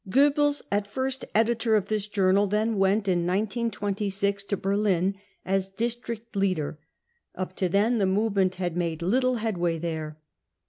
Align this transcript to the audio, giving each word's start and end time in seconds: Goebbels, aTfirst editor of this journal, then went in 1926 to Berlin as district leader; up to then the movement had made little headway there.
Goebbels, 0.09 0.63
aTfirst 0.71 1.25
editor 1.35 1.75
of 1.75 1.85
this 1.85 2.07
journal, 2.07 2.47
then 2.47 2.79
went 2.79 3.07
in 3.07 3.19
1926 3.27 4.43
to 4.45 4.57
Berlin 4.57 5.13
as 5.45 5.69
district 5.69 6.35
leader; 6.35 6.79
up 7.35 7.55
to 7.57 7.69
then 7.69 7.99
the 7.99 8.07
movement 8.07 8.55
had 8.55 8.75
made 8.75 9.03
little 9.03 9.35
headway 9.35 9.77
there. 9.77 10.17